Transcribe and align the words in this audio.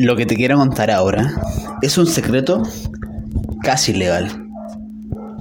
Lo 0.00 0.16
que 0.16 0.24
te 0.24 0.34
quiero 0.34 0.56
contar 0.56 0.90
ahora 0.90 1.34
es 1.82 1.98
un 1.98 2.06
secreto 2.06 2.62
casi 3.62 3.92
legal. 3.92 4.46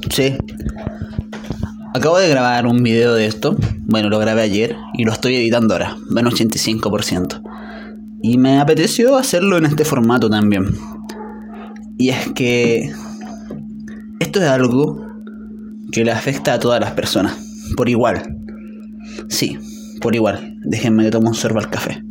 Sí. 0.09 0.35
Acabo 1.95 2.17
de 2.17 2.27
grabar 2.27 2.67
un 2.67 2.83
video 2.83 3.13
de 3.13 3.25
esto. 3.25 3.55
Bueno, 3.85 4.09
lo 4.09 4.19
grabé 4.19 4.41
ayer 4.41 4.75
y 4.95 5.05
lo 5.05 5.13
estoy 5.13 5.37
editando 5.37 5.75
ahora, 5.75 5.95
menos 6.09 6.33
85%. 6.33 7.41
Y 8.21 8.37
me 8.37 8.59
apeteció 8.59 9.15
hacerlo 9.15 9.57
en 9.57 9.65
este 9.65 9.85
formato 9.85 10.29
también. 10.29 10.65
Y 11.97 12.09
es 12.09 12.29
que 12.33 12.91
esto 14.19 14.41
es 14.41 14.49
algo 14.49 15.07
que 15.93 16.03
le 16.03 16.11
afecta 16.11 16.55
a 16.55 16.59
todas 16.59 16.81
las 16.81 16.91
personas, 16.91 17.37
por 17.77 17.87
igual. 17.87 18.37
Sí, 19.29 19.57
por 20.01 20.15
igual. 20.15 20.57
Déjenme 20.65 21.05
que 21.05 21.11
tome 21.11 21.29
un 21.29 21.35
sorbo 21.35 21.59
al 21.59 21.69
café. 21.69 22.03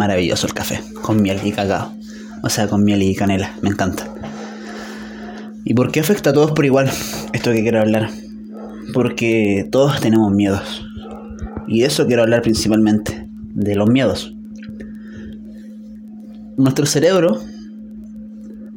Maravilloso 0.00 0.46
el 0.46 0.54
café, 0.54 0.80
con 1.02 1.20
miel 1.20 1.38
y 1.44 1.52
cacao. 1.52 1.92
O 2.42 2.48
sea, 2.48 2.68
con 2.68 2.82
miel 2.84 3.02
y 3.02 3.14
canela, 3.14 3.52
me 3.60 3.68
encanta. 3.68 4.08
¿Y 5.62 5.74
por 5.74 5.92
qué 5.92 6.00
afecta 6.00 6.30
a 6.30 6.32
todos 6.32 6.52
por 6.52 6.64
igual 6.64 6.90
esto 7.34 7.52
que 7.52 7.60
quiero 7.60 7.80
hablar? 7.80 8.08
Porque 8.94 9.68
todos 9.70 10.00
tenemos 10.00 10.32
miedos. 10.32 10.86
Y 11.68 11.80
de 11.80 11.86
eso 11.86 12.06
quiero 12.06 12.22
hablar 12.22 12.40
principalmente, 12.40 13.28
de 13.54 13.74
los 13.74 13.90
miedos. 13.90 14.34
Nuestro 16.56 16.86
cerebro 16.86 17.38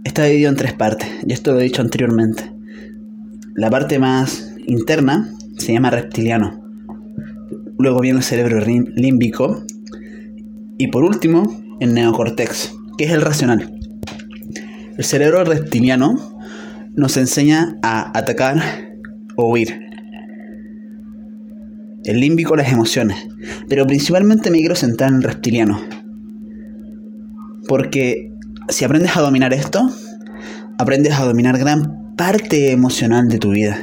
está 0.04 0.26
dividido 0.26 0.50
en 0.50 0.58
tres 0.58 0.74
partes, 0.74 1.08
y 1.26 1.32
esto 1.32 1.54
lo 1.54 1.62
he 1.62 1.64
dicho 1.64 1.82
anteriormente. 1.82 2.52
La 3.56 3.70
parte 3.70 3.98
más 3.98 4.54
interna 4.68 5.34
se 5.58 5.72
llama 5.72 5.90
reptiliano. 5.90 6.62
Luego 7.80 8.02
viene 8.02 8.20
el 8.20 8.24
cerebro 8.26 8.60
límbico, 8.66 9.64
y 10.84 10.88
por 10.88 11.06
último, 11.06 11.50
el 11.80 11.94
neocortex, 11.94 12.76
que 12.98 13.06
es 13.06 13.12
el 13.12 13.22
racional. 13.22 13.74
El 14.98 15.06
cerebro 15.06 15.46
reptiliano 15.46 16.38
nos 16.94 17.16
enseña 17.16 17.78
a 17.82 18.12
atacar 18.20 18.62
o 19.38 19.50
huir. 19.50 19.80
El 22.04 22.20
límbico 22.20 22.58
las 22.58 22.70
emociones, 22.70 23.30
pero 23.70 23.88
principalmente 23.88 24.52
me 24.52 24.58
quiero 24.58 24.76
centrar 24.76 25.12
en 25.12 25.16
el 25.16 25.24
reptiliano. 25.24 25.80
Porque 27.70 28.34
si 28.68 28.84
aprendes 28.84 29.16
a 29.16 29.22
dominar 29.22 29.54
esto, 29.54 29.90
aprendes 30.78 31.14
a 31.14 31.24
dominar 31.24 31.58
gran 31.58 32.14
parte 32.18 32.74
emocional 32.74 33.30
de 33.30 33.40
tu 33.40 33.52
vida. 33.52 33.78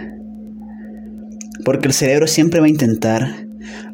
Porque 1.64 1.86
el 1.88 1.94
cerebro 1.94 2.26
siempre 2.26 2.60
va 2.60 2.66
a 2.66 2.68
intentar 2.68 3.46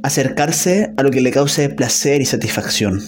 acercarse 0.03 0.93
a 0.97 1.03
lo 1.03 1.11
que 1.11 1.21
le 1.21 1.31
cause 1.31 1.69
placer 1.69 2.21
y 2.21 2.25
satisfacción. 2.25 3.01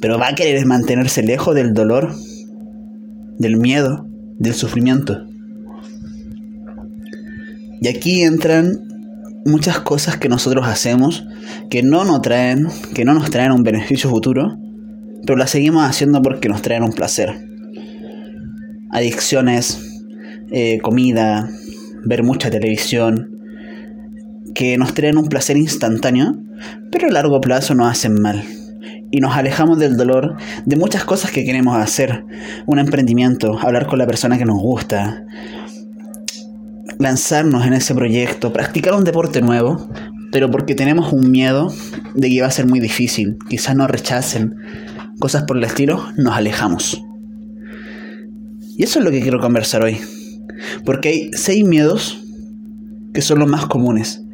Pero 0.00 0.18
va 0.18 0.28
a 0.28 0.34
querer 0.34 0.64
mantenerse 0.66 1.22
lejos 1.22 1.54
del 1.54 1.74
dolor, 1.74 2.14
del 3.38 3.56
miedo, 3.56 4.06
del 4.38 4.54
sufrimiento. 4.54 5.24
Y 7.80 7.88
aquí 7.88 8.22
entran 8.22 8.88
muchas 9.44 9.80
cosas 9.80 10.16
que 10.16 10.28
nosotros 10.28 10.66
hacemos 10.66 11.24
que 11.70 11.82
no 11.82 12.04
nos 12.04 12.22
traen, 12.22 12.68
que 12.94 13.04
no 13.04 13.14
nos 13.14 13.30
traen 13.30 13.52
un 13.52 13.62
beneficio 13.62 14.10
futuro, 14.10 14.58
pero 15.26 15.38
las 15.38 15.50
seguimos 15.50 15.84
haciendo 15.84 16.22
porque 16.22 16.48
nos 16.48 16.62
traen 16.62 16.82
un 16.82 16.92
placer. 16.92 17.34
Adicciones, 18.90 20.02
eh, 20.50 20.78
comida, 20.80 21.48
ver 22.04 22.22
mucha 22.22 22.50
televisión, 22.50 23.37
que 24.58 24.76
nos 24.76 24.92
traen 24.92 25.18
un 25.18 25.28
placer 25.28 25.56
instantáneo, 25.56 26.34
pero 26.90 27.06
a 27.06 27.12
largo 27.12 27.40
plazo 27.40 27.76
nos 27.76 27.92
hacen 27.92 28.20
mal. 28.20 28.42
Y 29.12 29.20
nos 29.20 29.36
alejamos 29.36 29.78
del 29.78 29.96
dolor 29.96 30.36
de 30.66 30.74
muchas 30.74 31.04
cosas 31.04 31.30
que 31.30 31.44
queremos 31.44 31.76
hacer. 31.76 32.24
Un 32.66 32.80
emprendimiento, 32.80 33.56
hablar 33.56 33.86
con 33.86 34.00
la 34.00 34.06
persona 34.08 34.36
que 34.36 34.44
nos 34.44 34.58
gusta, 34.58 35.24
lanzarnos 36.98 37.64
en 37.66 37.72
ese 37.72 37.94
proyecto, 37.94 38.52
practicar 38.52 38.94
un 38.94 39.04
deporte 39.04 39.42
nuevo, 39.42 39.88
pero 40.32 40.50
porque 40.50 40.74
tenemos 40.74 41.12
un 41.12 41.30
miedo 41.30 41.72
de 42.16 42.28
que 42.28 42.40
va 42.40 42.48
a 42.48 42.50
ser 42.50 42.66
muy 42.66 42.80
difícil, 42.80 43.38
quizás 43.48 43.76
nos 43.76 43.88
rechacen, 43.88 44.56
cosas 45.20 45.44
por 45.44 45.56
el 45.56 45.62
estilo, 45.62 46.04
nos 46.16 46.34
alejamos. 46.34 47.00
Y 48.76 48.82
eso 48.82 48.98
es 48.98 49.04
lo 49.04 49.12
que 49.12 49.20
quiero 49.20 49.38
conversar 49.38 49.84
hoy. 49.84 50.00
Porque 50.84 51.10
hay 51.10 51.30
seis 51.34 51.64
miedos 51.64 52.24
que 53.14 53.22
son 53.22 53.38
los 53.38 53.48
más 53.48 53.66
comunes 53.66 54.24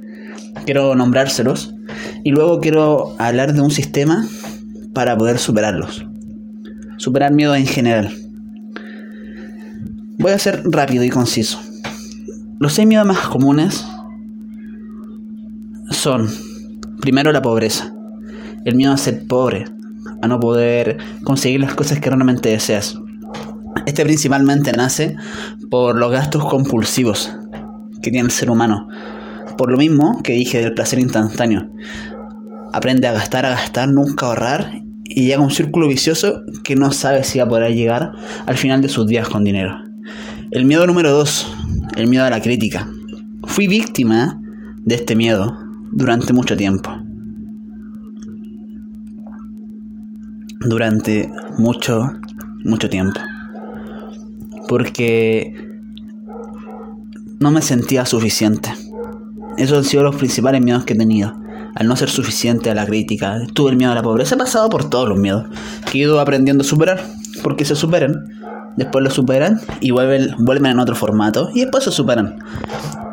quiero 0.65 0.95
nombrárselos 0.95 1.75
y 2.23 2.31
luego 2.31 2.61
quiero 2.61 3.15
hablar 3.19 3.53
de 3.53 3.61
un 3.61 3.71
sistema 3.71 4.27
para 4.93 5.17
poder 5.17 5.39
superarlos. 5.39 6.07
Superar 6.97 7.33
miedo 7.33 7.55
en 7.55 7.67
general. 7.67 8.13
Voy 10.19 10.33
a 10.33 10.39
ser 10.39 10.63
rápido 10.65 11.05
y 11.05 11.11
conciso. 11.11 11.61
Los 12.59 12.75
seis 12.75 12.87
miedos 12.87 13.07
más 13.07 13.19
comunes 13.19 13.85
son, 15.91 16.29
primero, 17.01 17.33
la 17.33 17.43
pobreza. 17.43 17.93
El 18.65 18.77
miedo 18.77 18.93
a 18.93 18.97
ser 18.97 19.27
pobre, 19.27 19.67
a 20.23 20.29
no 20.29 20.41
poder 20.41 20.99
conseguir 21.25 21.61
las 21.61 21.75
cosas 21.75 22.01
que 22.01 22.09
realmente 22.09 22.49
deseas. 22.49 22.99
Este 23.87 24.05
principalmente 24.05 24.73
nace 24.73 25.17
por 25.69 25.97
los 25.97 26.11
gastos 26.11 26.45
compulsivos 26.45 27.37
que 28.01 28.11
tiene 28.11 28.27
el 28.27 28.31
ser 28.31 28.51
humano 28.51 28.89
por 29.57 29.71
lo 29.71 29.77
mismo 29.77 30.21
que 30.23 30.33
dije 30.33 30.61
del 30.61 30.75
placer 30.75 30.99
instantáneo. 30.99 31.71
Aprende 32.73 33.07
a 33.07 33.13
gastar, 33.13 33.47
a 33.47 33.51
gastar, 33.51 33.89
nunca 33.89 34.27
ahorrar 34.27 34.83
y 35.05 35.27
llega 35.27 35.39
a 35.39 35.45
un 35.45 35.51
círculo 35.51 35.87
vicioso 35.87 36.43
que 36.65 36.77
no 36.77 36.91
sabe 36.93 37.25
si 37.25 37.39
va 37.39 37.45
a 37.45 37.49
poder 37.49 37.75
llegar 37.75 38.13
al 38.47 38.57
final 38.57 38.81
de 38.83 38.89
sus 38.89 39.07
días 39.07 39.29
con 39.29 39.45
dinero. 39.45 39.77
El 40.51 40.65
miedo 40.65 40.87
número 40.87 41.11
dos, 41.13 41.47
el 41.97 42.09
miedo 42.09 42.25
a 42.25 42.31
la 42.31 42.41
crítica. 42.41 42.89
Fui 43.45 43.67
víctima 43.69 44.41
de 44.85 44.95
este 44.95 45.15
miedo 45.15 45.57
durante 45.93 46.33
mucho 46.33 46.57
tiempo. 46.57 46.91
Durante 50.61 51.31
mucho, 51.59 52.11
mucho 52.65 52.89
tiempo. 52.89 53.21
Porque 54.69 55.53
no 57.41 57.51
me 57.51 57.61
sentía 57.61 58.07
suficiente. 58.07 58.71
Esos 59.57 59.79
han 59.79 59.85
sido 59.85 60.03
los 60.03 60.17
principales 60.17 60.61
miedos 60.63 60.85
que 60.85 60.95
he 60.95 60.97
tenido. 60.97 61.35
Al 61.75 61.89
no 61.89 61.97
ser 61.97 62.09
suficiente 62.09 62.71
a 62.71 62.75
la 62.75 62.87
crítica, 62.87 63.39
tuve 63.53 63.71
el 63.71 63.77
miedo 63.77 63.93
a 63.93 63.95
la 63.95 64.03
pobreza. 64.03 64.35
He 64.35 64.39
pasado 64.39 64.69
por 64.69 64.89
todos 64.89 65.09
los 65.09 65.19
miedos 65.19 65.47
que 65.91 65.99
he 65.99 66.03
ido 66.03 66.21
aprendiendo 66.21 66.63
a 66.63 66.67
superar. 66.67 67.05
Porque 67.43 67.65
se 67.65 67.75
superan, 67.75 68.27
después 68.77 69.03
lo 69.05 69.11
superan 69.11 69.61
y 69.81 69.91
vuelven, 69.91 70.35
vuelven 70.39 70.73
en 70.73 70.79
otro 70.79 70.95
formato 70.95 71.51
y 71.55 71.63
después 71.63 71.85
se 71.85 71.91
superan. 71.91 72.39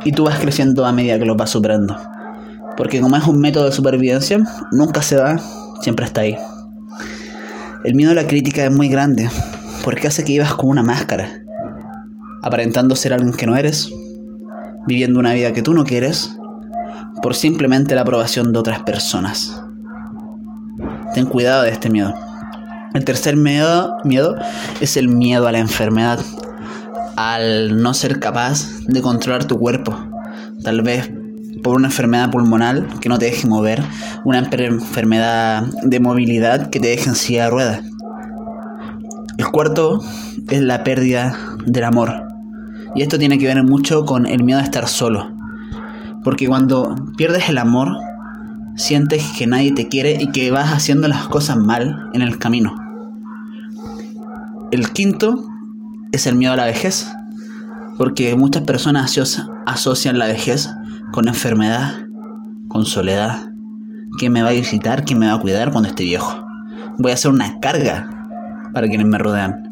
Y 0.05 0.11
tú 0.11 0.25
vas 0.25 0.39
creciendo 0.39 0.85
a 0.85 0.91
medida 0.91 1.19
que 1.19 1.25
lo 1.25 1.35
vas 1.35 1.49
superando. 1.49 1.97
Porque 2.77 3.01
como 3.01 3.17
es 3.17 3.25
un 3.25 3.39
método 3.39 3.65
de 3.65 3.71
supervivencia, 3.71 4.39
nunca 4.71 5.01
se 5.01 5.17
va, 5.17 5.37
siempre 5.81 6.05
está 6.05 6.21
ahí. 6.21 6.37
El 7.83 7.95
miedo 7.95 8.11
a 8.11 8.15
la 8.15 8.27
crítica 8.27 8.63
es 8.63 8.71
muy 8.71 8.89
grande, 8.89 9.29
porque 9.83 10.07
hace 10.07 10.23
que 10.23 10.33
vivas 10.33 10.53
con 10.53 10.69
una 10.69 10.83
máscara, 10.83 11.43
aparentando 12.43 12.95
ser 12.95 13.13
alguien 13.13 13.33
que 13.33 13.47
no 13.47 13.55
eres, 13.55 13.91
viviendo 14.87 15.19
una 15.19 15.33
vida 15.33 15.53
que 15.53 15.61
tú 15.61 15.73
no 15.73 15.83
quieres 15.83 16.37
por 17.21 17.35
simplemente 17.35 17.95
la 17.95 18.01
aprobación 18.01 18.51
de 18.51 18.59
otras 18.59 18.81
personas. 18.83 19.61
Ten 21.13 21.25
cuidado 21.25 21.63
de 21.63 21.69
este 21.69 21.89
miedo. 21.89 22.13
El 22.93 23.05
tercer 23.05 23.37
miedo, 23.37 23.97
miedo 24.03 24.35
es 24.81 24.97
el 24.97 25.07
miedo 25.07 25.47
a 25.47 25.51
la 25.51 25.59
enfermedad, 25.59 26.19
al 27.15 27.81
no 27.81 27.93
ser 27.93 28.19
capaz 28.19 28.67
de 28.87 29.01
controlar 29.01 29.45
tu 29.45 29.57
cuerpo. 29.57 29.97
Tal 30.63 30.81
vez 30.81 31.11
por 31.63 31.75
una 31.75 31.87
enfermedad 31.87 32.31
pulmonar 32.31 32.87
que 32.99 33.09
no 33.09 33.19
te 33.19 33.25
deje 33.25 33.47
mover, 33.47 33.83
una 34.23 34.39
enfermedad 34.39 35.63
de 35.83 35.99
movilidad 35.99 36.69
que 36.69 36.79
te 36.79 36.89
deje 36.89 37.09
en 37.09 37.15
silla 37.15 37.45
de 37.45 37.49
ruedas. 37.49 37.81
El 39.37 39.47
cuarto 39.47 40.01
es 40.49 40.61
la 40.61 40.83
pérdida 40.83 41.37
del 41.65 41.83
amor. 41.83 42.30
Y 42.95 43.01
esto 43.01 43.17
tiene 43.17 43.37
que 43.37 43.45
ver 43.45 43.63
mucho 43.63 44.05
con 44.05 44.25
el 44.25 44.43
miedo 44.43 44.59
a 44.59 44.63
estar 44.63 44.87
solo. 44.87 45.31
Porque 46.23 46.47
cuando 46.47 46.95
pierdes 47.17 47.49
el 47.49 47.57
amor, 47.57 47.97
sientes 48.75 49.23
que 49.37 49.47
nadie 49.47 49.71
te 49.73 49.87
quiere 49.87 50.17
y 50.19 50.31
que 50.31 50.51
vas 50.51 50.71
haciendo 50.71 51.07
las 51.07 51.27
cosas 51.27 51.57
mal 51.57 52.09
en 52.13 52.21
el 52.21 52.37
camino. 52.37 52.75
El 54.71 54.91
quinto 54.91 55.45
es 56.11 56.27
el 56.27 56.35
miedo 56.35 56.53
a 56.53 56.57
la 56.57 56.65
vejez, 56.65 57.11
porque 57.97 58.35
muchas 58.35 58.63
personas 58.63 59.17
asocian 59.65 60.17
la 60.17 60.27
vejez 60.27 60.69
con 61.11 61.27
enfermedad, 61.27 62.07
con 62.67 62.85
soledad. 62.85 63.51
¿Quién 64.17 64.33
me 64.33 64.43
va 64.43 64.49
a 64.49 64.53
visitar? 64.53 65.05
¿Quién 65.05 65.19
me 65.19 65.27
va 65.27 65.33
a 65.33 65.39
cuidar 65.39 65.71
cuando 65.71 65.89
esté 65.89 66.03
viejo? 66.03 66.45
Voy 66.97 67.11
a 67.11 67.15
hacer 67.15 67.31
una 67.31 67.59
carga 67.59 68.29
para 68.73 68.87
quienes 68.87 69.07
me 69.07 69.17
rodean. 69.17 69.63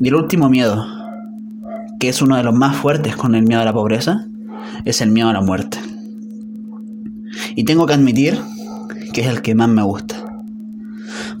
Y 0.00 0.08
el 0.08 0.14
último 0.14 0.48
miedo, 0.48 0.86
que 1.98 2.08
es 2.08 2.22
uno 2.22 2.36
de 2.36 2.42
los 2.42 2.54
más 2.54 2.76
fuertes 2.76 3.16
con 3.16 3.34
el 3.34 3.44
miedo 3.44 3.60
a 3.60 3.64
la 3.64 3.72
pobreza, 3.72 4.26
es 4.84 5.00
el 5.00 5.10
miedo 5.10 5.28
a 5.28 5.32
la 5.32 5.40
muerte. 5.40 5.78
Y 7.56 7.64
tengo 7.64 7.86
que 7.86 7.94
admitir 7.94 8.38
que 9.12 9.22
es 9.22 9.26
el 9.26 9.42
que 9.42 9.54
más 9.54 9.68
me 9.68 9.82
gusta. 9.82 10.16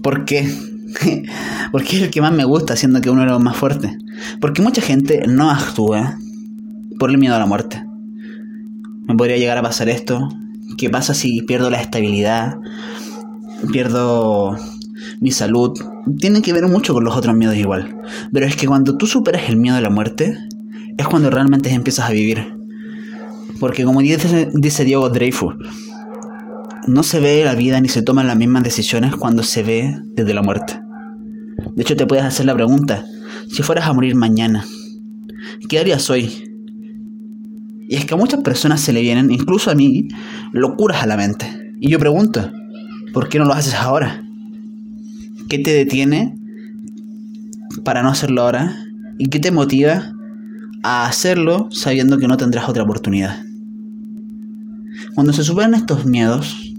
¿Por 0.02 0.24
qué? 0.24 0.52
Porque 1.72 1.96
es 1.96 2.02
el 2.02 2.10
que 2.10 2.20
más 2.20 2.32
me 2.32 2.44
gusta, 2.44 2.76
siendo 2.76 3.00
que 3.00 3.10
uno 3.10 3.22
de 3.22 3.28
los 3.28 3.42
más 3.42 3.56
fuertes. 3.56 3.96
Porque 4.40 4.62
mucha 4.62 4.80
gente 4.80 5.24
no 5.26 5.50
actúa 5.50 6.18
por 6.98 7.10
el 7.10 7.18
miedo 7.18 7.36
a 7.36 7.38
la 7.38 7.46
muerte. 7.46 7.84
Me 9.06 9.14
podría 9.14 9.36
llegar 9.36 9.58
a 9.58 9.62
pasar 9.62 9.88
esto. 9.88 10.28
¿Qué 10.76 10.90
pasa 10.90 11.14
si 11.14 11.42
pierdo 11.42 11.70
la 11.70 11.80
estabilidad? 11.80 12.58
Pierdo 13.72 14.56
mi 15.20 15.30
salud. 15.30 15.78
Tiene 16.18 16.42
que 16.42 16.52
ver 16.52 16.66
mucho 16.66 16.94
con 16.94 17.04
los 17.04 17.16
otros 17.16 17.36
miedos 17.36 17.56
igual. 17.56 17.96
Pero 18.32 18.46
es 18.46 18.56
que 18.56 18.66
cuando 18.66 18.96
tú 18.96 19.06
superas 19.06 19.48
el 19.48 19.56
miedo 19.56 19.76
a 19.76 19.80
la 19.80 19.90
muerte, 19.90 20.36
es 20.96 21.06
cuando 21.06 21.30
realmente 21.30 21.70
empiezas 21.70 22.08
a 22.08 22.12
vivir. 22.12 22.58
Porque 23.60 23.84
como 23.84 24.00
dice, 24.00 24.50
dice 24.54 24.84
Diego 24.84 25.08
Dreyfus, 25.08 25.54
no 26.86 27.02
se 27.02 27.20
ve 27.20 27.42
la 27.44 27.54
vida 27.54 27.80
ni 27.80 27.88
se 27.88 28.02
toman 28.02 28.26
las 28.26 28.36
mismas 28.36 28.62
decisiones 28.62 29.14
cuando 29.16 29.42
se 29.42 29.62
ve 29.62 29.98
desde 30.14 30.34
la 30.34 30.42
muerte. 30.42 30.80
De 31.74 31.82
hecho, 31.82 31.96
te 31.96 32.06
puedes 32.06 32.24
hacer 32.24 32.46
la 32.46 32.54
pregunta, 32.54 33.04
si 33.50 33.62
fueras 33.62 33.86
a 33.86 33.92
morir 33.92 34.14
mañana, 34.14 34.64
¿qué 35.68 35.78
harías 35.78 36.08
hoy? 36.10 36.44
Y 37.88 37.96
es 37.96 38.04
que 38.04 38.14
a 38.14 38.16
muchas 38.16 38.42
personas 38.42 38.80
se 38.80 38.92
le 38.92 39.00
vienen, 39.00 39.30
incluso 39.30 39.70
a 39.70 39.74
mí, 39.74 40.08
locuras 40.52 41.02
a 41.02 41.06
la 41.06 41.16
mente. 41.16 41.74
Y 41.80 41.90
yo 41.90 41.98
pregunto, 41.98 42.50
¿por 43.12 43.28
qué 43.28 43.38
no 43.38 43.44
lo 43.44 43.54
haces 43.54 43.74
ahora? 43.74 44.27
¿Qué 45.48 45.58
te 45.58 45.72
detiene 45.72 46.36
para 47.82 48.02
no 48.02 48.10
hacerlo 48.10 48.42
ahora? 48.42 48.76
¿Y 49.16 49.30
qué 49.30 49.38
te 49.38 49.50
motiva 49.50 50.12
a 50.82 51.06
hacerlo 51.06 51.70
sabiendo 51.70 52.18
que 52.18 52.28
no 52.28 52.36
tendrás 52.36 52.68
otra 52.68 52.82
oportunidad? 52.82 53.42
Cuando 55.14 55.32
se 55.32 55.44
superan 55.44 55.72
estos 55.72 56.04
miedos, 56.04 56.74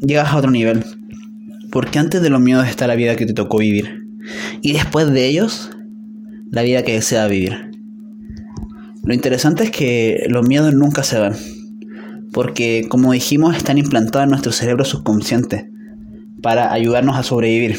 llegas 0.00 0.28
a 0.28 0.36
otro 0.36 0.50
nivel. 0.50 0.84
Porque 1.70 1.98
antes 1.98 2.20
de 2.20 2.28
los 2.28 2.42
miedos 2.42 2.68
está 2.68 2.86
la 2.86 2.94
vida 2.94 3.16
que 3.16 3.24
te 3.24 3.32
tocó 3.32 3.56
vivir. 3.56 4.06
Y 4.60 4.74
después 4.74 5.10
de 5.10 5.26
ellos, 5.26 5.70
la 6.50 6.60
vida 6.60 6.82
que 6.82 6.92
desea 6.92 7.26
vivir. 7.26 7.70
Lo 9.02 9.14
interesante 9.14 9.64
es 9.64 9.70
que 9.70 10.26
los 10.28 10.46
miedos 10.46 10.74
nunca 10.74 11.04
se 11.04 11.18
van. 11.18 11.36
Porque, 12.34 12.84
como 12.90 13.12
dijimos, 13.12 13.56
están 13.56 13.78
implantados 13.78 14.24
en 14.24 14.30
nuestro 14.30 14.52
cerebro 14.52 14.84
subconsciente 14.84 15.71
para 16.42 16.72
ayudarnos 16.72 17.16
a 17.16 17.22
sobrevivir. 17.22 17.78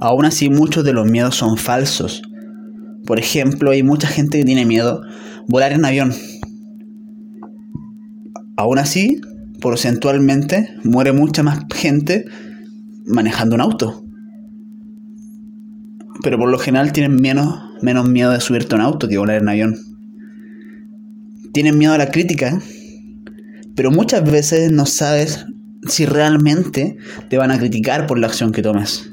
Aún 0.00 0.24
así, 0.24 0.48
muchos 0.48 0.82
de 0.84 0.94
los 0.94 1.06
miedos 1.06 1.36
son 1.36 1.58
falsos. 1.58 2.22
Por 3.06 3.18
ejemplo, 3.18 3.70
hay 3.70 3.82
mucha 3.82 4.08
gente 4.08 4.38
que 4.38 4.44
tiene 4.44 4.64
miedo 4.64 5.02
volar 5.46 5.72
en 5.72 5.84
avión. 5.84 6.14
Aún 8.56 8.78
así, 8.78 9.20
porcentualmente 9.60 10.74
muere 10.84 11.12
mucha 11.12 11.42
más 11.42 11.60
gente 11.74 12.24
manejando 13.06 13.56
un 13.56 13.60
auto. 13.60 14.04
Pero 16.22 16.38
por 16.38 16.50
lo 16.50 16.58
general 16.58 16.92
tienen 16.92 17.16
menos, 17.16 17.60
menos 17.82 18.08
miedo 18.08 18.30
de 18.30 18.40
subirte 18.40 18.74
a 18.74 18.78
un 18.78 18.84
auto 18.84 19.08
que 19.08 19.18
volar 19.18 19.40
en 19.42 19.48
avión. 19.48 19.76
Tienen 21.52 21.78
miedo 21.78 21.92
a 21.92 21.98
la 21.98 22.10
crítica, 22.10 22.60
pero 23.74 23.90
muchas 23.90 24.30
veces 24.30 24.70
no 24.70 24.86
sabes 24.86 25.46
si 25.86 26.06
realmente 26.06 26.96
te 27.28 27.38
van 27.38 27.50
a 27.50 27.58
criticar 27.58 28.06
por 28.06 28.18
la 28.18 28.26
acción 28.26 28.52
que 28.52 28.62
tomes. 28.62 29.10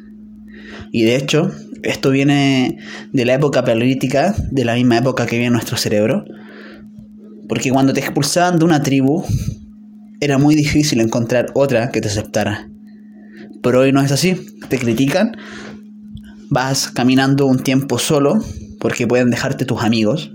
Y 0.91 1.03
de 1.03 1.15
hecho, 1.15 1.51
esto 1.83 2.11
viene 2.11 2.77
de 3.13 3.25
la 3.25 3.33
época 3.33 3.63
política, 3.63 4.35
de 4.51 4.65
la 4.65 4.75
misma 4.75 4.97
época 4.97 5.25
que 5.25 5.37
viene 5.37 5.51
nuestro 5.51 5.77
cerebro. 5.77 6.25
Porque 7.47 7.71
cuando 7.71 7.93
te 7.93 7.99
expulsaban 7.99 8.59
de 8.59 8.65
una 8.65 8.81
tribu, 8.81 9.23
era 10.19 10.37
muy 10.37 10.55
difícil 10.55 10.99
encontrar 11.01 11.47
otra 11.53 11.91
que 11.91 12.01
te 12.01 12.07
aceptara. 12.07 12.69
Pero 13.61 13.81
hoy 13.81 13.91
no 13.91 14.01
es 14.01 14.11
así. 14.11 14.35
Te 14.69 14.77
critican, 14.77 15.37
vas 16.49 16.89
caminando 16.91 17.45
un 17.45 17.59
tiempo 17.59 17.99
solo 17.99 18.43
porque 18.79 19.07
pueden 19.07 19.29
dejarte 19.29 19.65
tus 19.65 19.81
amigos 19.81 20.31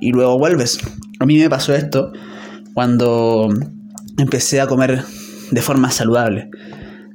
y 0.00 0.12
luego 0.12 0.38
vuelves. 0.38 0.78
A 1.20 1.26
mí 1.26 1.38
me 1.38 1.50
pasó 1.50 1.74
esto 1.74 2.12
cuando 2.74 3.48
empecé 4.18 4.60
a 4.60 4.66
comer 4.66 5.04
de 5.50 5.62
forma 5.62 5.90
saludable. 5.90 6.50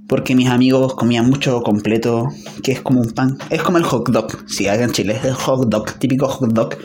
Porque 0.08 0.36
mis 0.36 0.50
amigos 0.50 0.96
comían 0.96 1.30
mucho 1.30 1.62
completo, 1.62 2.28
que 2.62 2.74
es 2.74 2.82
como 2.82 3.02
un 3.02 3.12
pan. 3.12 3.38
Es 3.50 3.64
como 3.64 3.78
el 3.78 3.84
hot 3.84 4.10
dog, 4.10 4.50
si 4.50 4.68
en 4.68 4.92
Chile, 4.92 5.16
es 5.18 5.26
el 5.26 5.34
hot 5.34 5.70
dog, 5.70 5.98
típico 5.98 6.28
hot 6.28 6.52
dog, 6.52 6.76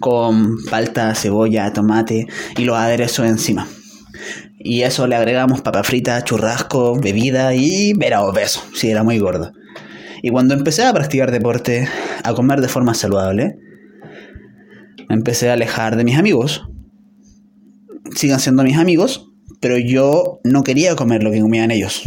con 0.00 0.56
palta, 0.70 1.14
cebolla, 1.14 1.72
tomate 1.72 2.26
y 2.56 2.64
los 2.64 2.76
aderezos 2.76 3.26
encima. 3.26 3.66
Y 4.58 4.82
eso 4.82 5.06
le 5.06 5.16
agregamos 5.16 5.62
papa 5.62 5.84
frita, 5.84 6.22
churrasco, 6.22 6.98
bebida 6.98 7.54
y 7.54 7.92
era 8.00 8.22
obeso. 8.22 8.62
Sí, 8.74 8.90
era 8.90 9.02
muy 9.02 9.18
gordo. 9.18 9.52
Y 10.22 10.30
cuando 10.30 10.54
empecé 10.54 10.84
a 10.84 10.92
practicar 10.92 11.30
deporte, 11.30 11.88
a 12.24 12.34
comer 12.34 12.60
de 12.60 12.68
forma 12.68 12.94
saludable, 12.94 13.58
me 15.08 15.14
empecé 15.14 15.50
a 15.50 15.52
alejar 15.52 15.96
de 15.96 16.04
mis 16.04 16.18
amigos. 16.18 16.66
Sigan 18.14 18.40
siendo 18.40 18.62
mis 18.62 18.76
amigos, 18.76 19.30
pero 19.60 19.78
yo 19.78 20.40
no 20.44 20.64
quería 20.64 20.96
comer 20.96 21.22
lo 21.22 21.30
que 21.30 21.40
comían 21.40 21.70
ellos. 21.70 22.02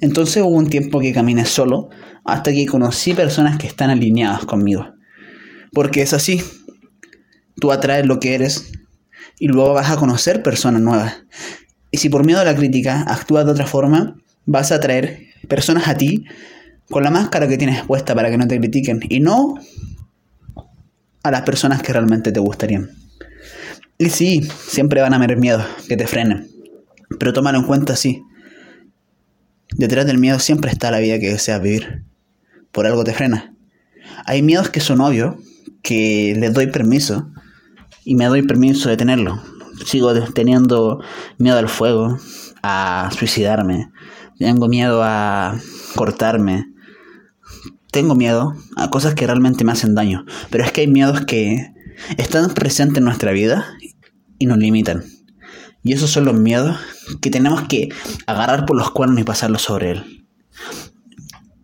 Entonces 0.00 0.42
hubo 0.42 0.56
un 0.56 0.68
tiempo 0.68 1.00
que 1.00 1.12
caminé 1.12 1.44
solo 1.44 1.90
hasta 2.24 2.52
que 2.52 2.66
conocí 2.66 3.14
personas 3.14 3.58
que 3.58 3.66
están 3.66 3.90
alineadas 3.90 4.44
conmigo. 4.44 4.94
Porque 5.72 6.02
es 6.02 6.12
así. 6.12 6.42
Tú 7.60 7.72
atraes 7.72 8.06
lo 8.06 8.18
que 8.20 8.34
eres 8.34 8.72
y 9.38 9.48
luego 9.48 9.74
vas 9.74 9.90
a 9.90 9.96
conocer 9.96 10.42
personas 10.42 10.80
nuevas. 10.80 11.24
Y 11.90 11.98
si 11.98 12.08
por 12.08 12.24
miedo 12.24 12.40
a 12.40 12.44
la 12.44 12.56
crítica 12.56 13.02
actúas 13.02 13.44
de 13.44 13.52
otra 13.52 13.66
forma, 13.66 14.16
vas 14.46 14.72
a 14.72 14.76
atraer 14.76 15.26
personas 15.48 15.88
a 15.88 15.96
ti 15.96 16.24
con 16.88 17.02
la 17.02 17.10
máscara 17.10 17.48
que 17.48 17.58
tienes 17.58 17.84
puesta 17.84 18.14
para 18.14 18.30
que 18.30 18.38
no 18.38 18.46
te 18.48 18.58
critiquen 18.58 19.00
y 19.08 19.20
no 19.20 19.54
a 21.22 21.30
las 21.30 21.42
personas 21.42 21.82
que 21.82 21.92
realmente 21.92 22.32
te 22.32 22.40
gustarían. 22.40 22.90
Y 24.00 24.08
sí, 24.08 24.48
siempre 24.66 25.02
van 25.02 25.12
a 25.12 25.16
haber 25.16 25.36
miedos 25.36 25.62
que 25.86 25.94
te 25.94 26.06
frenen, 26.06 26.48
pero 27.18 27.34
tómalo 27.34 27.58
en 27.58 27.64
cuenta 27.64 27.92
así. 27.92 28.24
Detrás 29.76 30.06
del 30.06 30.16
miedo 30.16 30.38
siempre 30.38 30.70
está 30.70 30.90
la 30.90 31.00
vida 31.00 31.18
que 31.18 31.28
deseas 31.28 31.60
vivir. 31.60 32.02
Por 32.72 32.86
algo 32.86 33.04
te 33.04 33.12
frena. 33.12 33.54
Hay 34.24 34.40
miedos 34.40 34.70
que 34.70 34.80
son 34.80 35.02
obvios, 35.02 35.36
que 35.82 36.34
les 36.34 36.54
doy 36.54 36.68
permiso, 36.68 37.30
y 38.02 38.14
me 38.14 38.24
doy 38.24 38.40
permiso 38.40 38.88
de 38.88 38.96
tenerlo. 38.96 39.42
Sigo 39.84 40.14
teniendo 40.32 41.04
miedo 41.36 41.58
al 41.58 41.68
fuego, 41.68 42.18
a 42.62 43.10
suicidarme, 43.14 43.90
tengo 44.38 44.66
miedo 44.68 45.02
a 45.04 45.60
cortarme, 45.94 46.72
tengo 47.92 48.14
miedo 48.14 48.54
a 48.76 48.88
cosas 48.88 49.14
que 49.14 49.26
realmente 49.26 49.62
me 49.62 49.72
hacen 49.72 49.94
daño, 49.94 50.24
pero 50.48 50.64
es 50.64 50.72
que 50.72 50.80
hay 50.80 50.86
miedos 50.86 51.26
que 51.26 51.74
están 52.16 52.54
presentes 52.54 52.98
en 52.98 53.04
nuestra 53.04 53.32
vida 53.32 53.66
y 54.40 54.46
nos 54.46 54.58
limitan. 54.58 55.04
Y 55.84 55.92
esos 55.92 56.10
son 56.10 56.24
los 56.24 56.34
miedos 56.34 56.76
que 57.20 57.30
tenemos 57.30 57.62
que 57.68 57.90
agarrar 58.26 58.66
por 58.66 58.76
los 58.76 58.90
cuernos 58.90 59.20
y 59.20 59.24
pasarlos 59.24 59.62
sobre 59.62 59.92
él. 59.92 60.26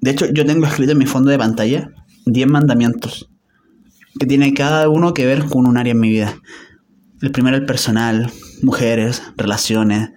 De 0.01 0.13
hecho, 0.13 0.27
yo 0.27 0.47
tengo 0.47 0.67
escrito 0.67 0.93
en 0.93 0.99
mi 0.99 1.07
fondo 1.07 1.31
de 1.31 1.39
pantalla 1.39 1.91
10 2.27 2.47
mandamientos 2.47 3.29
que 4.19 4.27
tiene 4.27 4.55
cada 4.55 4.89
uno 4.89 5.15
que 5.15 5.27
ver 5.27 5.45
con 5.47 5.67
un 5.67 5.77
área 5.77 5.93
en 5.93 6.01
mi 6.01 6.09
vida. 6.09 6.39
El 7.21 7.33
primero 7.33 7.57
el 7.57 7.67
personal, 7.67 8.31
mujeres, 8.63 9.23
relaciones, 9.37 10.11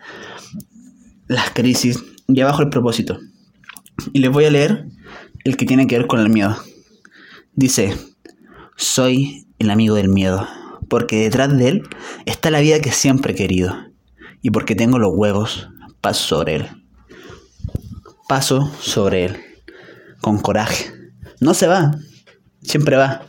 las 1.28 1.52
crisis 1.52 2.04
y 2.28 2.42
abajo 2.42 2.62
el 2.62 2.70
propósito. 2.70 3.20
Y 4.14 4.20
les 4.20 4.32
voy 4.32 4.46
a 4.46 4.52
leer 4.52 4.86
el 5.44 5.58
que 5.58 5.66
tiene 5.66 5.88
que 5.88 5.98
ver 5.98 6.08
con 6.08 6.20
el 6.20 6.30
miedo. 6.30 6.58
Dice, 7.54 7.98
soy 8.76 9.48
el 9.60 9.70
amigo 9.70 9.96
del 9.96 10.10
miedo, 10.10 10.48
porque 10.90 11.22
detrás 11.22 11.56
de 11.56 11.70
él 11.70 11.84
está 12.26 12.52
la 12.52 12.60
vida 12.60 12.80
que 12.80 12.92
siempre 12.92 13.34
he 13.34 13.36
querido, 13.36 13.90
y 14.42 14.52
porque 14.52 14.76
tengo 14.76 15.00
los 15.00 15.12
huevos, 15.14 15.70
paso 16.02 16.24
sobre 16.24 16.56
él. 16.56 16.70
Paso 18.28 18.72
sobre 18.80 19.26
él, 19.26 19.38
con 20.22 20.40
coraje. 20.40 20.92
No 21.40 21.54
se 21.54 21.68
va, 21.68 21.98
siempre 22.62 22.96
va. 22.96 23.24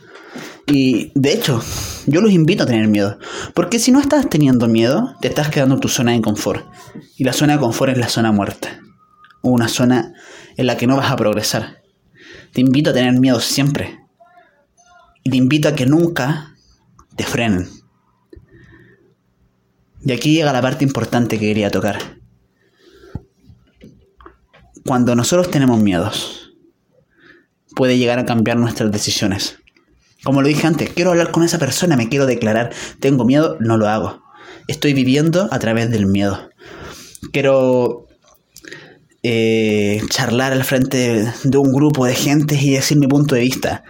Y 0.67 1.11
de 1.15 1.33
hecho, 1.33 1.61
yo 2.05 2.21
los 2.21 2.31
invito 2.31 2.63
a 2.63 2.67
tener 2.67 2.87
miedo. 2.87 3.17
Porque 3.53 3.79
si 3.79 3.91
no 3.91 3.99
estás 3.99 4.29
teniendo 4.29 4.67
miedo, 4.67 5.15
te 5.19 5.27
estás 5.27 5.49
quedando 5.49 5.75
en 5.75 5.81
tu 5.81 5.89
zona 5.89 6.13
de 6.13 6.21
confort. 6.21 6.65
Y 7.17 7.23
la 7.23 7.33
zona 7.33 7.53
de 7.53 7.59
confort 7.59 7.91
es 7.91 7.97
la 7.97 8.09
zona 8.09 8.31
muerta. 8.31 8.79
Una 9.41 9.67
zona 9.67 10.13
en 10.55 10.67
la 10.67 10.77
que 10.77 10.87
no 10.87 10.95
vas 10.95 11.11
a 11.11 11.15
progresar. 11.15 11.81
Te 12.53 12.61
invito 12.61 12.91
a 12.91 12.93
tener 12.93 13.19
miedo 13.19 13.39
siempre. 13.39 13.99
Y 15.23 15.31
te 15.31 15.37
invito 15.37 15.67
a 15.67 15.75
que 15.75 15.85
nunca 15.85 16.50
te. 17.25 17.69
Y 20.03 20.11
aquí 20.11 20.33
llega 20.33 20.51
la 20.51 20.61
parte 20.61 20.83
importante 20.83 21.37
que 21.37 21.47
quería 21.47 21.69
tocar. 21.69 21.99
Cuando 24.85 25.15
nosotros 25.15 25.51
tenemos 25.51 25.79
miedos, 25.79 26.53
puede 27.75 27.97
llegar 27.97 28.19
a 28.19 28.25
cambiar 28.25 28.57
nuestras 28.57 28.91
decisiones. 28.91 29.59
Como 30.23 30.41
lo 30.41 30.47
dije 30.47 30.67
antes, 30.67 30.91
quiero 30.91 31.11
hablar 31.11 31.31
con 31.31 31.43
esa 31.43 31.59
persona, 31.59 31.95
me 31.95 32.09
quiero 32.09 32.25
declarar, 32.25 32.71
tengo 32.99 33.25
miedo, 33.25 33.57
no 33.59 33.77
lo 33.77 33.87
hago. 33.87 34.21
Estoy 34.67 34.93
viviendo 34.93 35.47
a 35.51 35.59
través 35.59 35.89
del 35.89 36.05
miedo. 36.05 36.49
Quiero 37.31 38.07
eh, 39.23 40.01
charlar 40.09 40.51
al 40.51 40.63
frente 40.63 41.31
de 41.43 41.57
un 41.57 41.73
grupo 41.73 42.05
de 42.05 42.15
gente 42.15 42.55
y 42.55 42.71
decir 42.71 42.97
mi 42.97 43.07
punto 43.07 43.35
de 43.35 43.41
vista, 43.41 43.83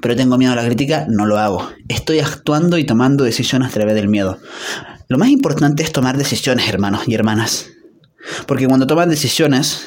pero 0.00 0.16
tengo 0.16 0.38
miedo 0.38 0.52
a 0.52 0.56
la 0.56 0.64
crítica, 0.64 1.06
no 1.08 1.26
lo 1.26 1.38
hago. 1.38 1.70
Estoy 1.88 2.20
actuando 2.20 2.78
y 2.78 2.84
tomando 2.84 3.24
decisiones 3.24 3.68
a 3.68 3.72
través 3.72 3.94
del 3.94 4.08
miedo. 4.08 4.38
Lo 5.08 5.18
más 5.18 5.28
importante 5.28 5.82
es 5.82 5.92
tomar 5.92 6.16
decisiones, 6.16 6.68
hermanos 6.68 7.02
y 7.06 7.14
hermanas. 7.14 7.66
Porque 8.46 8.66
cuando 8.66 8.86
tomas 8.86 9.08
decisiones, 9.08 9.86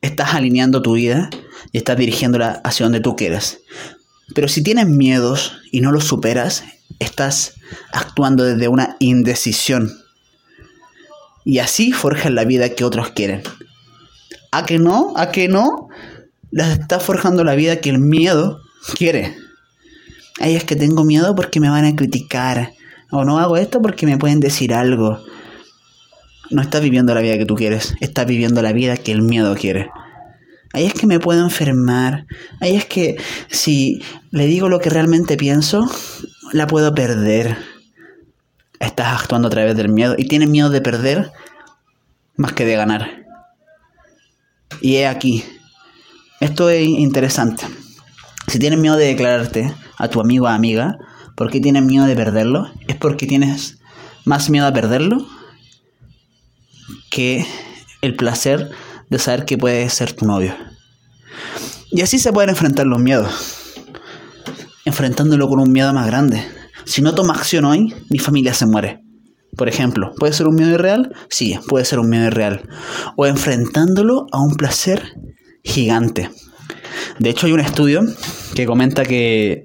estás 0.00 0.34
alineando 0.34 0.82
tu 0.82 0.94
vida 0.94 1.30
y 1.72 1.78
estás 1.78 1.96
dirigiéndola 1.96 2.60
hacia 2.64 2.86
donde 2.86 3.00
tú 3.00 3.16
quieres. 3.16 3.60
Pero 4.34 4.48
si 4.48 4.62
tienes 4.62 4.86
miedos 4.86 5.58
y 5.70 5.80
no 5.80 5.92
los 5.92 6.04
superas, 6.04 6.64
estás 6.98 7.54
actuando 7.92 8.44
desde 8.44 8.68
una 8.68 8.96
indecisión. 8.98 9.92
Y 11.44 11.60
así 11.60 11.92
forjas 11.92 12.32
la 12.32 12.44
vida 12.44 12.70
que 12.70 12.84
otros 12.84 13.10
quieren. 13.10 13.42
¿A 14.50 14.66
que 14.66 14.78
no? 14.78 15.12
¿A 15.16 15.30
que 15.30 15.48
no? 15.48 15.88
Les 16.50 16.78
estás 16.78 17.02
forjando 17.02 17.44
la 17.44 17.54
vida 17.54 17.80
que 17.80 17.90
el 17.90 17.98
miedo 17.98 18.60
quiere. 18.96 19.36
Ay, 20.40 20.56
es 20.56 20.64
que 20.64 20.76
tengo 20.76 21.04
miedo 21.04 21.34
porque 21.34 21.60
me 21.60 21.68
van 21.68 21.84
a 21.84 21.96
criticar. 21.96 22.72
O 23.10 23.24
no 23.24 23.38
hago 23.38 23.56
esto 23.56 23.80
porque 23.80 24.06
me 24.06 24.18
pueden 24.18 24.40
decir 24.40 24.74
algo. 24.74 25.18
No 26.50 26.62
estás 26.62 26.82
viviendo 26.82 27.14
la 27.14 27.20
vida 27.20 27.38
que 27.38 27.44
tú 27.44 27.54
quieres, 27.54 27.94
estás 28.00 28.26
viviendo 28.26 28.62
la 28.62 28.72
vida 28.72 28.96
que 28.96 29.12
el 29.12 29.22
miedo 29.22 29.54
quiere. 29.54 29.90
Ahí 30.72 30.84
es 30.84 30.94
que 30.94 31.06
me 31.06 31.18
puedo 31.18 31.42
enfermar. 31.42 32.26
Ahí 32.60 32.76
es 32.76 32.84
que 32.84 33.16
si 33.48 34.02
le 34.30 34.46
digo 34.46 34.68
lo 34.68 34.80
que 34.80 34.90
realmente 34.90 35.36
pienso, 35.36 35.90
la 36.52 36.66
puedo 36.66 36.94
perder. 36.94 37.56
Estás 38.78 39.20
actuando 39.20 39.48
a 39.48 39.50
través 39.50 39.76
del 39.76 39.88
miedo 39.88 40.14
y 40.16 40.28
tienes 40.28 40.48
miedo 40.48 40.70
de 40.70 40.80
perder 40.80 41.32
más 42.36 42.52
que 42.52 42.64
de 42.64 42.76
ganar. 42.76 43.26
Y 44.80 44.96
he 44.96 45.06
aquí. 45.06 45.44
Esto 46.40 46.70
es 46.70 46.86
interesante. 46.86 47.64
Si 48.48 48.58
tienes 48.58 48.78
miedo 48.78 48.96
de 48.96 49.06
declararte 49.06 49.72
a 49.96 50.08
tu 50.08 50.20
amigo 50.20 50.46
o 50.46 50.48
amiga, 50.48 50.98
¿Por 51.38 51.52
qué 51.52 51.60
tienes 51.60 51.84
miedo 51.84 52.04
de 52.04 52.16
perderlo? 52.16 52.68
Es 52.88 52.96
porque 52.96 53.28
tienes 53.28 53.78
más 54.24 54.50
miedo 54.50 54.66
a 54.66 54.72
perderlo 54.72 55.24
que 57.12 57.46
el 58.02 58.16
placer 58.16 58.72
de 59.08 59.20
saber 59.20 59.44
que 59.44 59.56
puede 59.56 59.88
ser 59.88 60.14
tu 60.14 60.26
novio. 60.26 60.56
Y 61.92 62.00
así 62.00 62.18
se 62.18 62.32
pueden 62.32 62.50
enfrentar 62.50 62.86
los 62.86 63.00
miedos. 63.00 63.76
Enfrentándolo 64.84 65.48
con 65.48 65.60
un 65.60 65.70
miedo 65.70 65.92
más 65.94 66.08
grande. 66.08 66.44
Si 66.84 67.02
no 67.02 67.14
tomo 67.14 67.30
acción 67.30 67.66
hoy, 67.66 67.94
mi 68.10 68.18
familia 68.18 68.52
se 68.52 68.66
muere. 68.66 69.04
Por 69.56 69.68
ejemplo, 69.68 70.12
¿puede 70.18 70.32
ser 70.32 70.48
un 70.48 70.56
miedo 70.56 70.70
irreal? 70.70 71.14
Sí, 71.30 71.56
puede 71.68 71.84
ser 71.84 72.00
un 72.00 72.10
miedo 72.10 72.26
irreal. 72.26 72.68
O 73.14 73.26
enfrentándolo 73.26 74.26
a 74.32 74.40
un 74.40 74.56
placer 74.56 75.14
gigante. 75.62 76.30
De 77.18 77.30
hecho, 77.30 77.46
hay 77.46 77.52
un 77.52 77.60
estudio 77.60 78.02
que 78.54 78.66
comenta 78.66 79.04
que 79.04 79.64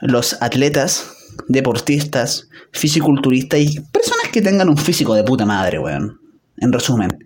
los 0.00 0.40
atletas, 0.42 1.10
deportistas, 1.48 2.48
fisiculturistas 2.72 3.60
y 3.60 3.80
personas 3.80 4.28
que 4.32 4.42
tengan 4.42 4.68
un 4.68 4.76
físico 4.76 5.14
de 5.14 5.24
puta 5.24 5.46
madre, 5.46 5.78
weón. 5.78 6.20
En 6.58 6.72
resumen, 6.72 7.18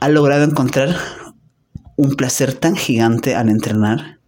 han 0.00 0.14
logrado 0.14 0.44
encontrar 0.44 0.96
un 1.96 2.14
placer 2.14 2.52
tan 2.52 2.76
gigante 2.76 3.34
al 3.34 3.48
entrenar 3.48 4.18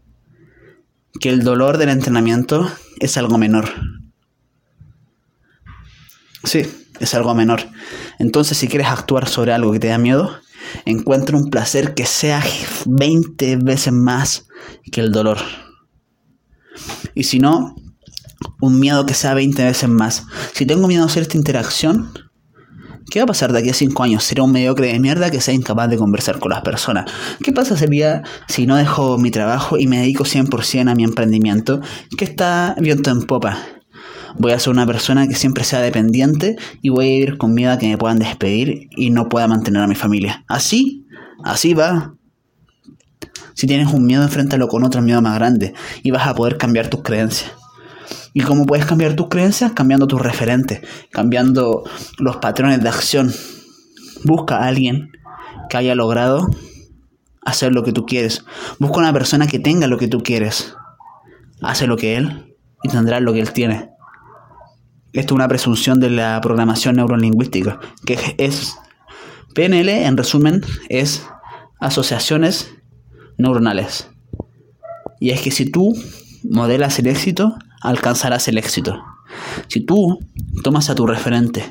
que 1.21 1.31
el 1.31 1.43
dolor 1.43 1.79
del 1.79 1.89
entrenamiento 1.89 2.71
es 3.01 3.17
algo 3.17 3.39
menor. 3.39 3.69
Sí, 6.45 6.63
es 7.01 7.15
algo 7.15 7.35
menor. 7.35 7.63
Entonces, 8.19 8.57
si 8.59 8.69
quieres 8.69 8.89
actuar 8.89 9.29
sobre 9.29 9.53
algo 9.53 9.73
que 9.73 9.81
te 9.81 9.89
da 9.89 9.99
miedo, 9.99 10.39
encuentra 10.85 11.37
un 11.37 11.51
placer 11.51 11.95
que 11.95 12.07
sea 12.07 12.43
20 12.87 13.57
veces 13.57 13.93
más 13.93 14.47
que 14.91 15.01
el 15.01 15.13
dolor. 15.13 15.39
Y 17.15 17.25
si 17.25 17.39
no, 17.39 17.75
un 18.61 18.79
miedo 18.79 19.07
que 19.07 19.15
sea 19.15 19.35
20 19.35 19.65
veces 19.65 19.89
más. 19.89 20.25
Si 20.53 20.67
tengo 20.67 20.89
miedo 20.89 21.03
a 21.03 21.07
hacer 21.07 21.23
esta 21.23 21.37
interacción, 21.37 22.13
¿qué 23.11 23.21
va 23.21 23.25
a 23.25 23.29
pasar 23.29 23.53
de 23.53 23.61
aquí 23.61 23.71
a 23.71 23.75
5 23.75 24.03
años? 24.03 24.25
Seré 24.25 24.43
un 24.43 24.53
mediocre 24.53 24.93
de 24.93 24.99
mierda 24.99 25.31
que 25.31 25.41
sea 25.41 25.55
incapaz 25.55 25.89
de 25.89 25.97
conversar 25.97 26.39
con 26.39 26.51
las 26.51 26.63
personas. 26.63 27.11
¿Qué 27.43 27.53
pasa 27.53 27.77
sería 27.77 28.23
si 28.49 28.67
no 28.67 28.77
dejo 28.77 29.19
mi 29.19 29.31
trabajo 29.31 29.79
y 29.79 29.87
me 29.87 29.99
dedico 29.99 30.25
100% 30.25 30.91
a 30.91 30.95
mi 30.95 31.05
emprendimiento 31.05 31.81
que 32.17 32.25
está 32.25 32.77
viento 32.79 33.11
en 33.11 33.23
popa? 33.23 33.76
Voy 34.39 34.53
a 34.53 34.59
ser 34.59 34.73
una 34.73 34.87
persona 34.87 35.27
que 35.27 35.35
siempre 35.35 35.65
sea 35.65 35.81
dependiente 35.81 36.57
y 36.83 36.91
voy 36.91 37.07
a 37.07 37.17
ir 37.17 37.39
con 37.39 37.55
miedo 37.55 37.73
a 37.73 37.79
que 37.79 37.89
me 37.89 37.97
puedan 37.97 38.19
despedir 38.19 38.89
y 38.97 39.11
no 39.11 39.29
pueda 39.29 39.49
mantener 39.49 39.83
a 39.83 39.87
mi 39.87 39.95
familia. 39.95 40.45
Así, 40.49 41.07
así 41.43 41.75
va. 41.75 42.15
Si 43.55 43.67
tienes 43.67 43.93
un 43.93 44.05
miedo, 44.05 44.23
enfréntalo 44.23 44.69
con 44.69 44.85
otro 44.85 45.01
miedo 45.01 45.23
más 45.23 45.35
grande 45.37 45.73
y 46.03 46.11
vas 46.11 46.27
a 46.27 46.35
poder 46.35 46.59
cambiar 46.59 46.89
tus 46.89 47.03
creencias. 47.03 47.51
¿Y 48.35 48.43
cómo 48.43 48.67
puedes 48.67 48.85
cambiar 48.85 49.15
tus 49.15 49.29
creencias? 49.29 49.73
Cambiando 49.73 50.07
tus 50.07 50.21
referentes, 50.21 50.83
cambiando 51.11 51.85
los 52.19 52.37
patrones 52.37 52.83
de 52.83 52.89
acción. 52.91 53.33
Busca 54.25 54.59
a 54.59 54.67
alguien 54.67 55.13
que 55.71 55.79
haya 55.79 55.95
logrado 55.95 56.47
hacer 57.43 57.73
lo 57.73 57.83
que 57.83 57.93
tú 57.93 58.05
quieres. 58.05 58.45
Busca 58.79 58.99
una 58.99 59.13
persona 59.15 59.47
que 59.47 59.59
tenga 59.59 59.87
lo 59.87 59.97
que 59.97 60.09
tú 60.09 60.23
quieres. 60.23 60.75
Hace 61.63 61.87
lo 61.87 61.97
que 61.97 62.17
él 62.17 62.55
y 62.83 62.91
tendrás 62.91 63.23
lo 63.23 63.33
que 63.33 63.41
él 63.41 63.53
tiene. 63.53 63.96
Esto 65.17 65.33
es 65.33 65.37
una 65.37 65.49
presunción 65.49 65.99
de 65.99 66.11
la 66.11 66.39
programación 66.43 66.97
neurolingüística, 66.97 67.81
que 68.05 68.35
es 68.37 68.77
PNL, 69.55 69.89
en 69.89 70.15
resumen, 70.19 70.61
es 70.91 71.27
asociaciones 71.81 72.75
neuronales. 73.39 74.11
Y 75.19 75.31
es 75.31 75.41
que 75.41 75.51
si 75.51 75.71
tú 75.71 75.95
modelas 76.45 76.99
el 76.99 77.07
éxito, 77.07 77.57
alcanzarás 77.81 78.47
el 78.49 78.59
éxito. 78.59 79.03
Si 79.69 79.81
tú 79.81 80.19
tomas 80.63 80.91
a 80.91 80.95
tu 80.95 81.07
referente, 81.07 81.65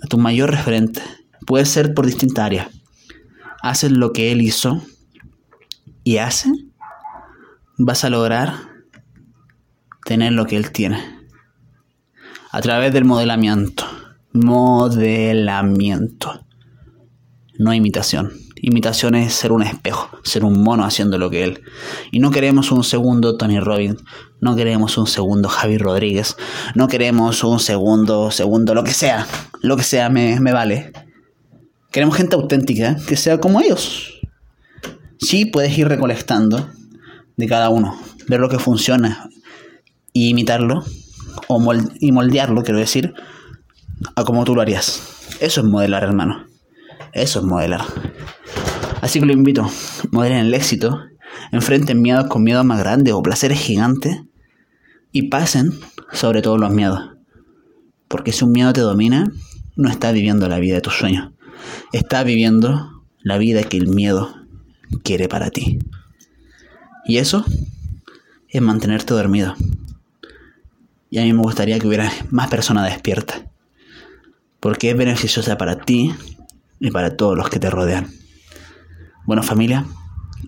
a 0.00 0.06
tu 0.06 0.16
mayor 0.16 0.52
referente, 0.52 1.02
puede 1.48 1.66
ser 1.66 1.94
por 1.94 2.06
distintas 2.06 2.44
áreas, 2.44 2.68
haces 3.60 3.90
lo 3.90 4.12
que 4.12 4.30
él 4.30 4.40
hizo 4.40 4.80
y 6.04 6.18
hace, 6.18 6.48
vas 7.76 8.04
a 8.04 8.10
lograr 8.10 8.54
tener 10.04 10.32
lo 10.32 10.46
que 10.46 10.56
él 10.56 10.70
tiene. 10.70 11.23
A 12.54 12.60
través 12.60 12.92
del 12.92 13.04
modelamiento. 13.04 13.84
Modelamiento. 14.32 16.46
No 17.58 17.74
imitación. 17.74 18.30
Imitación 18.62 19.16
es 19.16 19.34
ser 19.34 19.50
un 19.50 19.64
espejo, 19.64 20.08
ser 20.22 20.44
un 20.44 20.62
mono 20.62 20.84
haciendo 20.84 21.18
lo 21.18 21.30
que 21.30 21.42
él. 21.42 21.62
Y 22.12 22.20
no 22.20 22.30
queremos 22.30 22.70
un 22.70 22.84
segundo 22.84 23.36
Tony 23.36 23.58
Robbins, 23.58 24.04
no 24.40 24.54
queremos 24.54 24.96
un 24.98 25.08
segundo 25.08 25.48
Javi 25.48 25.78
Rodríguez, 25.78 26.36
no 26.76 26.86
queremos 26.86 27.42
un 27.42 27.58
segundo, 27.58 28.30
segundo, 28.30 28.72
lo 28.72 28.84
que 28.84 28.92
sea, 28.92 29.26
lo 29.60 29.76
que 29.76 29.82
sea 29.82 30.08
me, 30.08 30.38
me 30.38 30.52
vale. 30.52 30.92
Queremos 31.90 32.16
gente 32.16 32.36
auténtica, 32.36 32.94
que 33.08 33.16
sea 33.16 33.40
como 33.40 33.62
ellos. 33.62 34.20
Sí, 35.18 35.44
puedes 35.44 35.76
ir 35.76 35.88
recolectando 35.88 36.70
de 37.36 37.48
cada 37.48 37.70
uno, 37.70 37.98
ver 38.28 38.38
lo 38.38 38.48
que 38.48 38.60
funciona 38.60 39.28
y 40.12 40.28
imitarlo, 40.28 40.84
o 41.48 41.74
y 42.00 42.12
moldearlo, 42.12 42.62
quiero 42.62 42.78
decir, 42.78 43.14
a 44.16 44.24
como 44.24 44.44
tú 44.44 44.54
lo 44.54 44.62
harías. 44.62 45.36
Eso 45.40 45.60
es 45.60 45.66
modelar, 45.66 46.02
hermano. 46.02 46.46
Eso 47.12 47.40
es 47.40 47.44
modelar. 47.44 47.82
Así 49.00 49.20
que 49.20 49.26
lo 49.26 49.32
invito, 49.32 49.68
modelen 50.10 50.38
el 50.38 50.54
éxito, 50.54 51.00
enfrenten 51.52 52.00
miedos 52.00 52.26
con 52.28 52.42
miedos 52.42 52.64
más 52.64 52.78
grandes 52.78 53.14
o 53.14 53.22
placeres 53.22 53.60
gigantes 53.60 54.22
y 55.12 55.28
pasen 55.28 55.72
sobre 56.12 56.42
todos 56.42 56.58
los 56.58 56.70
miedos. 56.70 57.10
Porque 58.08 58.32
si 58.32 58.44
un 58.44 58.52
miedo 58.52 58.72
te 58.72 58.80
domina, 58.80 59.30
no 59.76 59.90
estás 59.90 60.14
viviendo 60.14 60.48
la 60.48 60.58
vida 60.58 60.76
de 60.76 60.80
tus 60.80 60.94
sueños. 60.94 61.32
Estás 61.92 62.24
viviendo 62.24 63.04
la 63.22 63.38
vida 63.38 63.62
que 63.62 63.76
el 63.76 63.88
miedo 63.88 64.34
quiere 65.02 65.28
para 65.28 65.50
ti. 65.50 65.78
Y 67.06 67.18
eso 67.18 67.44
es 68.48 68.62
mantenerte 68.62 69.14
dormido. 69.14 69.54
Y 71.14 71.20
a 71.20 71.22
mí 71.22 71.32
me 71.32 71.42
gustaría 71.42 71.78
que 71.78 71.86
hubiera 71.86 72.10
más 72.30 72.48
personas 72.48 72.86
despiertas. 72.86 73.42
Porque 74.58 74.90
es 74.90 74.96
beneficiosa 74.96 75.56
para 75.56 75.78
ti 75.78 76.12
y 76.80 76.90
para 76.90 77.16
todos 77.16 77.36
los 77.36 77.48
que 77.50 77.60
te 77.60 77.70
rodean. 77.70 78.12
Bueno 79.24 79.44
familia, 79.44 79.86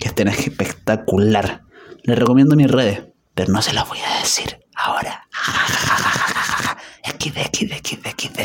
que 0.01 0.09
estén 0.09 0.27
espectacular. 0.27 1.63
Les 2.03 2.19
recomiendo 2.19 2.57
mis 2.57 2.69
redes, 2.69 3.05
pero 3.33 3.53
no 3.53 3.63
se 3.63 3.75
las 3.75 3.89
voy 3.89 4.01
a 4.01 4.19
decir 4.19 4.59
ahora. 4.75 5.29
XD, 7.05 7.39
XD, 7.39 7.73
XD, 7.73 8.07
XD. 8.19 8.41